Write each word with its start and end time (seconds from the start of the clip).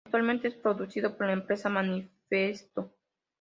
Actualmente 0.05 0.47
es 0.47 0.55
producido 0.55 1.15
por 1.15 1.27
la 1.27 1.33
empresa 1.33 1.69
Manifesto. 1.69 2.91